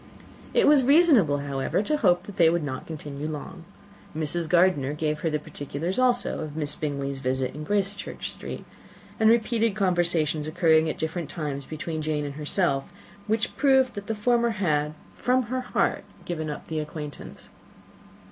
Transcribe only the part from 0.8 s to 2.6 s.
reasonable, however, to hope that they